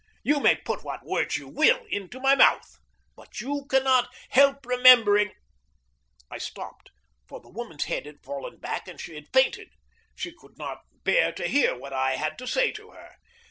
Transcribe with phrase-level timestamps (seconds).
[0.23, 2.79] You may put what words you will into my mouth,
[3.15, 5.31] but you cannot help remembering"
[6.31, 6.89] I stopped,
[7.27, 9.69] for the woman's head had fallen back, and she had fainted.
[10.15, 13.17] She could not bear to hear what I had to say to her!